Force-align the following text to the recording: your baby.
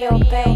your 0.00 0.18
baby. 0.30 0.49